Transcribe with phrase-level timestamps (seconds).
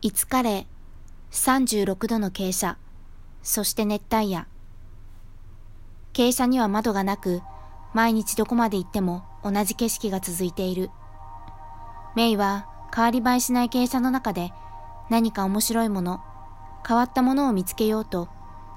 [0.00, 0.68] 5日例、
[1.32, 2.78] 36度の傾斜、
[3.42, 4.46] そして熱帯夜。
[6.12, 7.42] 傾斜には窓がなく、
[7.94, 10.90] 毎日どこまで行っても同じ景色が続いている。
[12.14, 14.52] メイは変わり映えしない傾斜の中で
[15.10, 16.20] 何か面白いもの、
[16.86, 18.28] 変わったものを見つけようと、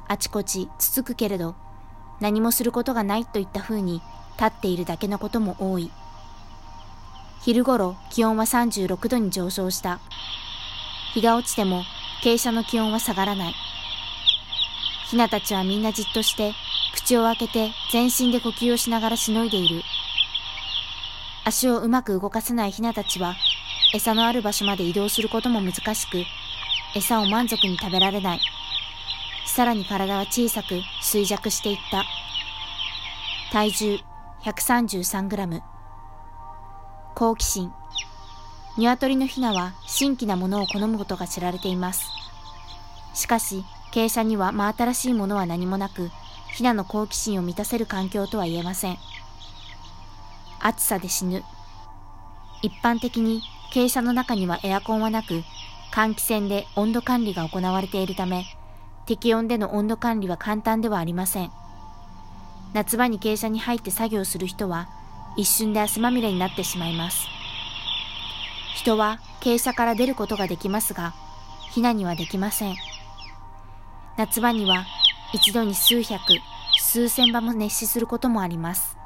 [0.07, 1.53] あちこちつつくけれど、
[2.19, 4.01] 何もすることがないといった風に
[4.39, 5.91] 立っているだけのことも多い。
[7.41, 9.99] 昼頃気温は36度に上昇した。
[11.13, 11.83] 日が落ちても
[12.23, 13.55] 傾斜の気温は下がらない。
[15.09, 16.53] ヒナたちはみんなじっとして
[16.93, 19.81] 口を開けて全身で呼吸をしながらしのいでいる。
[21.43, 23.35] 足をうまく動かせないヒナたちは
[23.93, 26.23] 餌のある場所まで移動することも難しく、
[26.95, 28.39] 餌を満足に食べられない。
[29.45, 32.05] さらに体は小さく衰弱していった。
[33.51, 33.99] 体重
[34.43, 35.61] 133グラム。
[37.15, 37.73] 好奇心。
[38.77, 42.09] 鶏のヒナは新規なものを好むことが知られています。
[43.13, 46.09] しかし、傾斜には真新しいものは何もなく、
[46.53, 48.97] ヒナの好奇心を満たせる環境とは言えません。
[50.61, 51.43] 暑さで死ぬ。
[52.61, 53.41] 一般的に
[53.73, 55.43] 傾斜の中にはエアコンはなく、
[55.93, 58.45] 換気扇で温度管理が行われているため、
[59.05, 61.51] 適温での温度管理は簡単ではありません。
[62.73, 64.87] 夏場に傾斜に入って作業する人は、
[65.35, 67.40] 一瞬で汗まみれになってしまいます。
[68.75, 71.13] 人は傾斜から出ることができますが、
[71.71, 72.75] ヒナにはできません。
[74.17, 74.85] 夏場には
[75.33, 76.19] 一度に数百、
[76.79, 78.97] 数千羽も熱死することもあります。